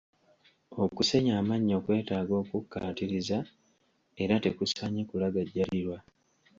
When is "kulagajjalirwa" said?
5.09-5.97